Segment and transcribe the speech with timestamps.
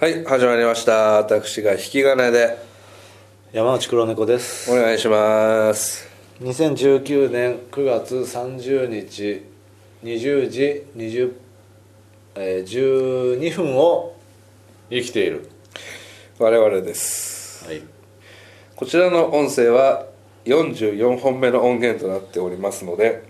[0.00, 1.18] はい始まりました。
[1.18, 2.58] 私が引き金で。
[3.52, 4.68] 山内黒猫です。
[4.68, 6.08] お願いします。
[6.40, 9.46] 2019年9月30日
[10.02, 11.32] 20時20、
[12.34, 14.16] えー、12分を
[14.90, 15.48] 生きている。
[16.40, 17.64] 我々です。
[17.64, 17.80] はい。
[18.74, 20.06] こちらの音声は
[20.44, 23.22] 44本目の音源となっておりますので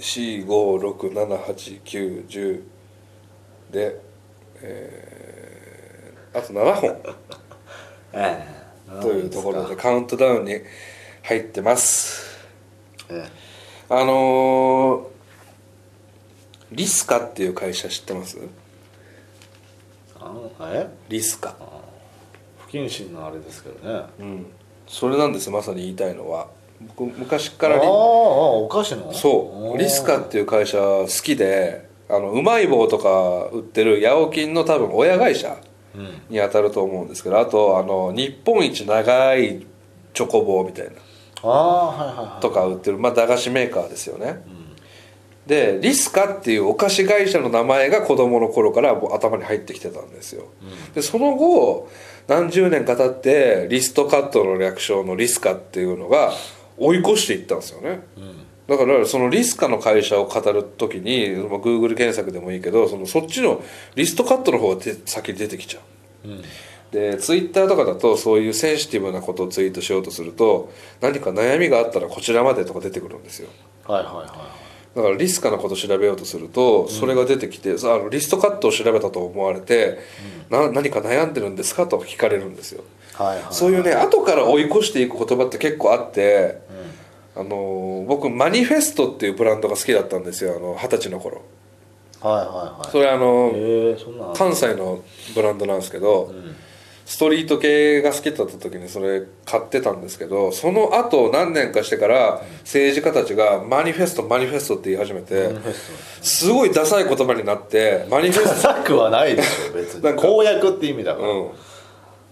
[0.00, 2.62] 4567891
[3.72, 4.05] で、
[4.62, 6.90] えーあと7本。
[8.12, 8.46] え
[8.98, 10.60] えというところでカウントダウンに
[11.22, 12.38] 入ってます。
[13.08, 13.26] え
[13.88, 15.16] あのー
[16.72, 18.38] リスカっていう会社知ってます？
[18.38, 18.48] え
[20.20, 20.88] あのえ？
[21.08, 21.54] リスカ。
[22.58, 24.04] 不謹慎なあれですけどね。
[24.18, 24.46] うん。
[24.88, 26.48] それなんですまさに言いたいのは。
[26.98, 29.12] 僕昔かあああお菓子の？
[29.12, 29.78] そう。
[29.78, 35.56] リスカっていう会社好きであのうまい棒とか売ってるヤオキンの多分親会社
[35.94, 36.04] うん。
[36.28, 39.66] に当たると思うんですけどあとあの日本一長い
[40.12, 40.92] チョコ棒みたいな。
[41.42, 42.42] ああはいはいはい。
[42.42, 44.42] とか売ってる、まあ、駄菓子メーカーですよね、
[45.46, 50.46] でリスカっていうお菓子会社の名前が子供の頃から頭に入ってきてたんですよ、
[50.94, 51.88] でその後
[52.26, 56.32] 何十年か経ってリストカットの略称のリスカっていうのが
[56.78, 58.00] 追い越していったんですよね、
[58.68, 63.62] だからそのリスカの会社を語る時に、まあ、Google 検索でもいいけどそのそっちの
[63.94, 65.80] リストカットの方がで先に出てきちゃ
[66.24, 66.28] う。
[66.28, 66.42] うん。
[66.90, 73.48] でツイッターとかだとそういうセンシティブなことをツイートしようとすると何か悩みがあったらこちらまでとか出てくるんですよ。
[73.84, 79.98] はいはいはいだからリスカのことを調べようとするとそれが出てきて、さあのリストカットを調べたと思われて、
[80.48, 82.82] な何か悩んでるんですかと聞かれるんですよ。
[83.12, 83.44] はいはい。
[83.50, 86.62] そういうね後から追い越していく言葉って結構あって、
[87.36, 91.42] あの僕マニフェストっていうブランドが好きだったんですよあの二十歳の頃。
[92.20, 92.46] はいはい
[92.80, 92.90] はい。
[92.90, 93.52] それあの
[94.34, 95.02] 関西の
[95.34, 96.34] ブランドなんですけど、
[97.04, 105.50] ストリート系が好きだった時にそれ買ってたんですけどその後何年かしてから政治家たちがマニフェストマニフェストって言い始めて
[106.20, 110.16] すごいダサい言葉になってマニフェトスダサくはないでしょ別に。
[110.16, 111.54] 公約って意味だから、ト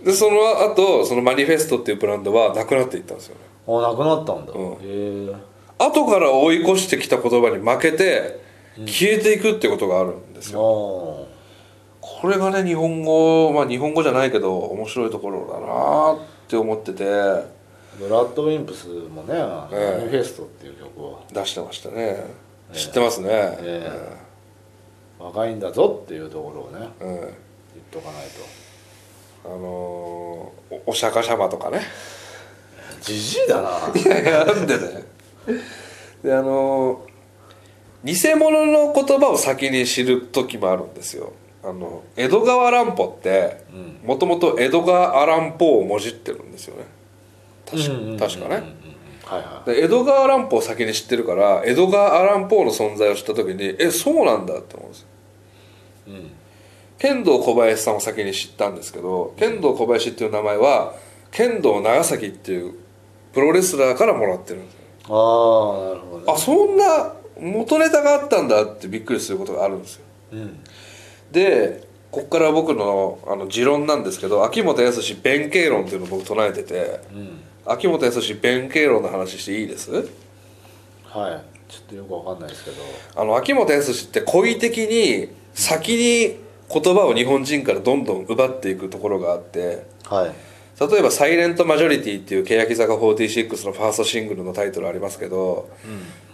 [0.00, 0.04] うん。
[0.04, 4.72] でその後そのマニフェストっていうブランドはなくなっていったんですよねあなくなったんだ、うん。
[4.72, 5.34] へえ。
[5.78, 8.40] 後から追い越してきた言葉に負けて
[8.86, 10.60] 消えていくってことがあるんですよ。
[10.60, 11.30] あ
[12.00, 17.04] これがね日本語まあ日本語じゃないけど面白いところだなって思ってて。
[17.04, 17.42] あ
[17.98, 19.34] ブラッドウィンプスもね
[19.72, 19.98] 「ええ。
[19.98, 21.20] マニフェスト」っていう曲を。
[21.30, 22.24] 出してましたね、
[22.72, 23.90] 知ってますね、え
[25.18, 27.32] 若いんだぞっていうところをねうんうん言っ
[27.90, 28.70] とかないと。
[29.44, 30.52] あの
[30.86, 31.80] お釈迦様とかね
[33.00, 33.70] じじいだな。
[33.94, 35.04] いやいやなんでね
[36.22, 37.10] であのー
[38.02, 41.32] 偽物の言葉を先に知る時もあるんですよ。
[41.62, 44.08] あの江戸川乱歩ってうん。
[44.08, 46.84] もともと江戸川アランポーをもじってるんですよね。
[47.70, 47.84] 確
[48.40, 48.54] か,、ね、
[49.26, 55.06] はいはで江戸川乱歩を先に知ってるから江戸川アランポーの存在を知った時にえそうなんだって思うんですよ。
[56.08, 56.30] いうん。
[56.98, 60.94] 剣道小林さんを先に知ったんですけど剣道小林っていう名前は
[61.30, 62.74] 剣道長崎っていう
[63.32, 64.80] プロレスラーからもらってるんですよ。
[65.08, 66.24] ああなるほどね。
[66.28, 70.02] あそんな元ネタがあったんだってびっくりすることがあるんですよ。
[70.32, 70.60] うん。
[71.30, 77.40] でここから僕のあの持論なんですけど秋元康弁慶論っていうのを僕唱えててうん。
[77.66, 79.90] 秋元康弁慶論の話していいです？
[79.92, 80.02] はい。
[81.68, 82.76] ちょっとよくわかんないですけど。
[83.14, 86.40] あの秋元康って故意的に先に
[86.72, 90.34] 言葉を日本人からどんどん奪っていくところがあってはい
[90.80, 95.68] 例えば「サイレントマジョリティ」っていう欅坂46のファーストシングルのタイトルありますけど、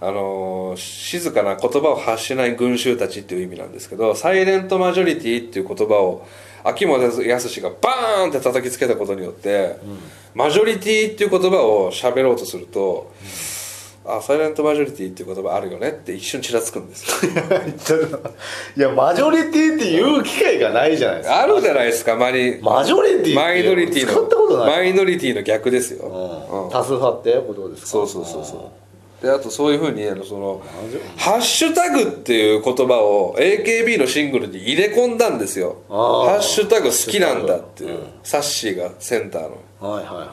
[0.00, 6.26] あのー静かな言葉を発しない群衆たちっていう意味なんですけど「サイレントマジョリティ」っていう言葉を
[6.64, 9.76] 秋元康がバーンって叩きつけたことによって、
[10.34, 13.10] マジョリティっていう言葉を喋ろうとすると、
[14.04, 17.30] あサイレントマジョリティっていう言葉あるよねって一瞬ちらつくんですよ。
[18.76, 21.42] いやマジョリティって言う機会がないじゃないですか。
[21.42, 24.12] あるじゃないですかマニマジョリティマイノリティの。
[24.12, 24.66] 使ったことない。
[24.78, 26.04] マイノリティの逆ですよ、
[26.50, 26.64] うん。
[26.64, 26.70] うん。
[26.70, 27.88] 多数派ってことですか？
[27.88, 29.24] そうそうそうそう。
[29.24, 36.24] であとそういうふうにあのそのマジ「ハッシュタグ」っていう言葉を AKB のシングルに入れ込んだんですよ「あー。
[36.30, 37.98] ハッシュタグ好きなんだ」っていう、うん。
[38.22, 39.58] サッシーがセンターの。
[39.92, 40.28] はいはいは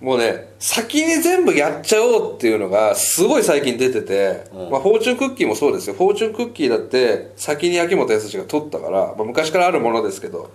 [0.00, 4.70] もうね先に全部やっちゃおうっていうのがすごい最近出てて、うん。
[4.70, 5.94] まあ、フォーチュンクッキーもそうですよ。
[5.94, 10.50] フォーチュンクッキーだって先に秋元康が取ったから、まあ、昔からあるものですけど。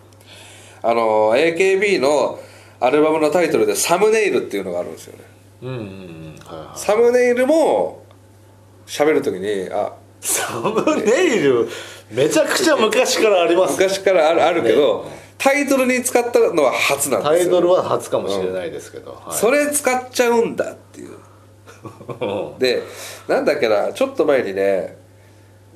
[0.81, 2.39] あの AKB の
[2.79, 5.23] アルバムのタイトルで「サムネイル」っていうのがあるんですよね。
[5.61, 6.35] いうんうんうん。
[6.45, 6.79] はいはい。
[6.79, 8.03] サムネイルも
[8.87, 11.67] 喋るときに「あサムネイル？
[12.11, 13.73] めちゃくちゃ昔からあります。
[13.73, 15.05] 昔からあるあるけど
[15.39, 17.39] タイトルに使ったのは初なんですよ。
[17.39, 19.35] タイトルは初かもしれないですけど、はい。
[19.35, 21.17] それ使っちゃうんだっていう。
[22.59, 22.83] で
[23.27, 24.97] なんだっけなちょっと前にね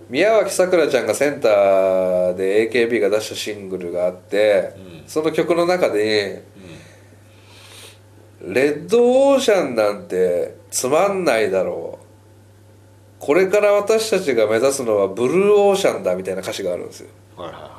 [0.10, 4.75] 宮脇さくらちゃんがセンターで AKB が出したシングルがあって、
[5.07, 6.44] その曲の中で
[8.45, 12.04] 「レッドオーシャンなんてつまんないだろう。
[13.19, 17.10] これから私たちが目指すのはブルーオーシャンだ」みたいな歌詞があるんですよ。
[17.38, 17.73] はいはいは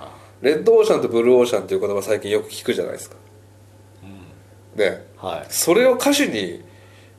[0.45, 3.17] レッドオーシャンとブルーオーシャンっていう言葉最近よく聞くじゃないですか、
[4.77, 5.47] でいはい。
[5.49, 6.63] それを歌詞に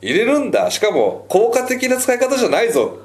[0.00, 0.70] 入れるんだ。
[0.70, 3.00] しかも効果的な使い方じゃないぞ。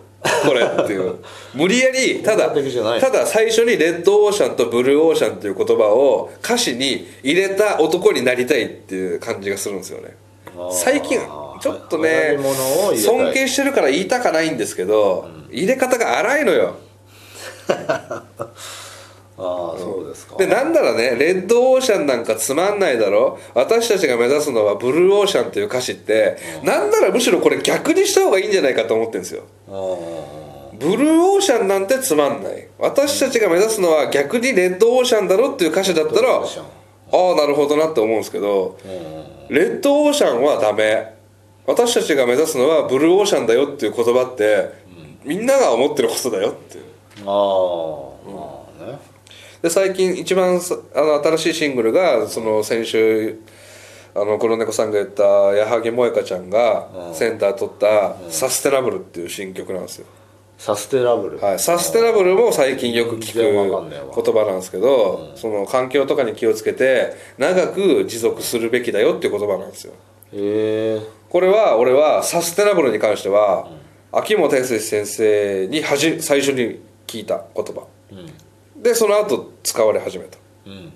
[0.45, 1.15] これっていう。
[1.55, 10.15] 無理やりただただ最初にレッドオーシャンとブルーオーシャンという言葉を歌詞に入れた男になりたいっていう感じがするんですよね。
[10.71, 11.19] 最近
[11.59, 12.37] ちょっとね
[12.95, 16.75] 尊敬してるから言いたかないんですけど、入れ方が荒いのよ
[19.43, 20.37] ああそうですか。
[20.37, 23.39] でなんならねレッドオーシャンなんかつまんないだろ。
[23.55, 29.43] 私たちが目指すのはブルーオーシャンっていう歌詞って、なんならむしろこれ逆にした方がいいんじゃないかと思ってるんですよ。
[29.67, 32.67] ブルーオーシャンなんてつまんない。
[32.77, 39.55] 私たちが目指すのは逆にレッドオーシャンだろっていう歌詞だったらああなるほどなって思うんですけどうん。
[39.55, 41.13] レッドオーシャンはダメ。
[41.65, 44.71] 私たちが目指すのはブルーオーシャンだよっていう言葉って、
[45.23, 46.85] みんなが思ってることだよっていう。
[47.19, 47.27] ああ
[48.29, 48.99] まあね
[49.61, 53.39] で最近一番さあの新しいシングルがその先週
[54.15, 57.15] あの黒猫さんが言った矢作萌香ちゃんがうん。
[57.15, 60.05] センター取った「サステナブル」っていう新曲なんですよ、
[60.57, 61.39] サステナブル。
[61.39, 69.93] はい、サステナブルも最近よく聞く言葉なんですけど、その環境とかに気をつけて長く持続するべきだよっていう言葉なんですよ。
[70.33, 71.01] へえ。
[71.29, 73.69] これは俺はサステナブルに関しては、
[74.11, 77.83] 秋元康先生にはじ最初に聞いた言葉。
[78.11, 78.50] うん
[78.81, 80.37] でその後使われ始めた。
[80.65, 80.93] うん。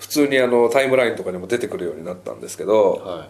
[0.00, 3.28] 普通にあのタイムラインとかにも出てくるようになったんですけどは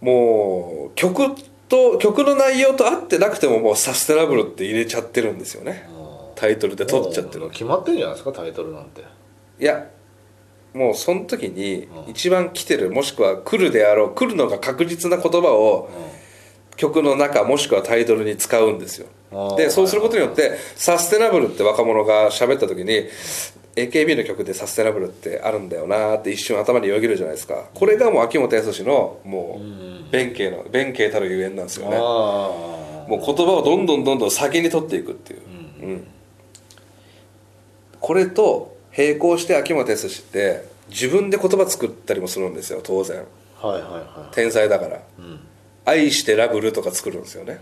[0.00, 1.34] もう曲
[1.68, 5.86] と曲の内容と合ってなくてももうサステナブルって入れちゃってるんですよね。
[5.88, 5.92] い
[6.34, 9.02] タイトルで取っちゃってる決まってんじゃないですかタイトルなんて。
[9.60, 9.86] いや
[10.74, 15.90] もうその時に一番来てるもしくは来るであろう来るのが確実な言葉を
[16.76, 19.06] 曲の中もしくはタイトルに使うんですよ。
[19.56, 23.08] でそうすることによってサステナブルって若者が喋った時に
[23.76, 27.64] AKB の曲でサステナブルってあるんだよなって一瞬頭によぎるじゃないですか。
[27.74, 29.60] これがもう秋元康のも
[30.08, 31.96] う弁慶の弁慶たるゆえんなんですよね。
[31.96, 32.00] あ
[33.08, 35.40] もう言葉をどんどんどんどん先に取っていくっていう、
[35.82, 36.06] うん。
[38.00, 43.24] これと並行して秋元康って自分で言葉作ったりもするんですよ当然。
[43.60, 44.96] あはいはいは天才だから。
[44.96, 45.40] いうん
[45.84, 47.60] 「愛してラブル」とか作るんですよね。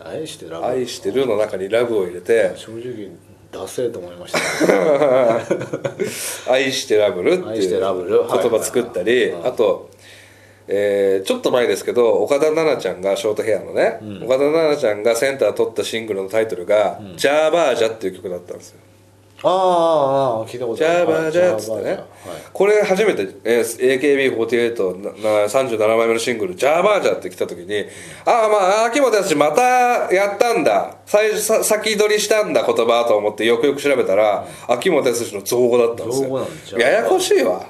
[0.00, 2.52] 愛してラ「ブ愛してる」の中にラブを入れて。
[2.56, 3.10] 正直
[3.54, 4.38] ダセえと思いました
[6.52, 7.88] 「愛してラブル」っていう言
[8.28, 9.90] 葉作ったりあと、
[10.66, 18.80] えーちょっと前ですけど岡田奈々ちゃんがショートヘアのね、岡田奈々ちゃんがセンター取ったシングルのタイトルが「ジャーバージャ」っていう曲だったんですよ
[19.44, 20.98] ああああ聞いたことジある。
[21.00, 22.00] ャーバージャーっつってね、はい。
[22.52, 25.10] これ初めて、えー AKB48 な
[25.40, 27.84] な37枚目のシングル「ジャーバージャー」って来た時に
[28.24, 29.62] ああまあ秋元康また
[30.12, 30.96] やったんだ。
[31.06, 36.46] 最初さ先取りしたんだ言葉と思ってよくよく調べたら、秋元康の造語だったんです造語よ
[36.78, 37.66] ややこしいわ。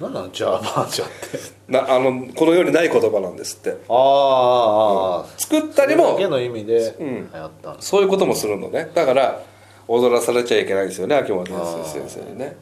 [0.00, 1.54] 何なのジャーバージャーって。
[1.68, 3.70] なあのこの世にない言葉なんですって。
[3.88, 7.30] ああああ作ったりもそれだけの意味でん。
[7.32, 8.90] 流行ったんそういうこともするのね。
[8.94, 9.40] だから
[9.88, 12.56] 踊らされちゃいけないんですよね秋元康先生にね。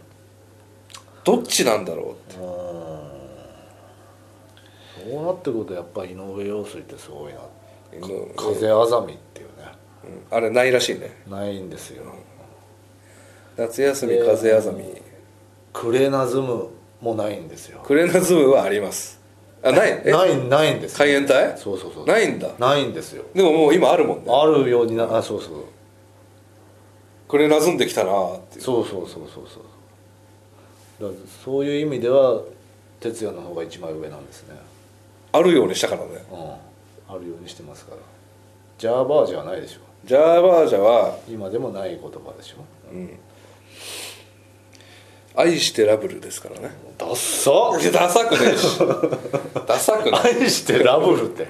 [1.24, 2.36] どっちなんだろうって。
[5.10, 7.40] そうなってくるとやっぱり井上陽水ってすごいな。
[7.40, 9.52] うん風あざみっていうね。
[10.30, 11.22] あれないらしいね。
[11.28, 12.04] ないんですよ。
[13.56, 14.84] 夏休み風あざみ。
[15.72, 17.80] クレナズムもないんですよ。
[17.84, 19.20] クレナズムはあります。
[19.62, 20.02] あない？
[20.04, 20.10] え？
[20.10, 21.04] ないないんですよ。
[21.04, 21.56] 海援隊？
[21.56, 22.06] そうそうそう。
[22.06, 22.48] ないんだ。
[22.58, 23.24] ないんですよ。
[23.34, 24.32] でももう今あるもんね。
[24.32, 25.64] あるようになあそうそう
[27.32, 28.58] クレナズんできたなーって。
[28.58, 29.44] いうそうそうそうそう。
[31.00, 32.42] そうそういう意味では
[33.00, 34.54] 哲也の方が一枚上なんですね。
[35.32, 36.08] あるようにしたからね。
[36.30, 37.14] うん。
[37.14, 37.96] あるようにしてますから。
[38.76, 39.80] ジャーバージャーないでしょ。
[40.04, 42.56] ジャーバージャは今でもない言葉でしょ。
[45.34, 46.70] 愛してラブルですからね。
[46.98, 48.78] ダッサダサくねえし。
[49.66, 50.42] ダサくない。
[50.42, 51.46] 愛してラブルって。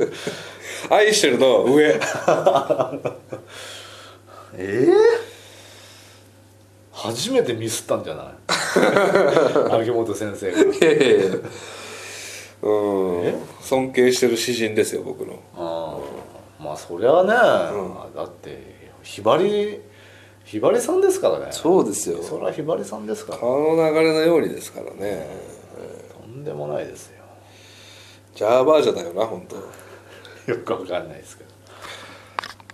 [0.94, 1.98] 愛してるの上
[4.54, 4.92] ええ
[6.92, 8.34] 初めてミスったんじゃない？
[9.82, 10.58] 秋元先生が。
[10.60, 11.36] いやいやいや。
[12.62, 12.70] う
[13.28, 13.34] ん。
[13.60, 15.34] 尊敬してる詩人ですよ僕の。
[15.56, 15.98] ああ
[16.58, 17.28] ままあそりゃね、
[18.14, 19.80] だってひばり
[20.44, 21.46] ひばりさんですからね。
[21.52, 22.22] そうですよ。
[22.22, 23.38] そりゃひばりさんですから。
[23.38, 25.26] 川の流れのようにですからね、
[26.20, 27.22] とんでもないですよ。
[28.34, 29.56] ジャーバージャだよな本当。
[30.52, 31.49] よくわかんないですけど